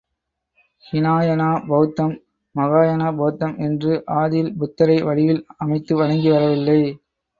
ஹினாயனா 0.85 1.49
பௌத்தம், 1.67 2.15
மகாயானா 2.55 3.09
பௌத்தம் 3.19 3.55
என்று, 3.59 3.91
ஆதியில் 4.21 4.51
புத்தரை 4.57 4.97
வடிவில் 5.01 5.43
அமைத்து 5.57 5.95
வணங்கி 5.95 6.31
வரவில்லை. 6.31 6.81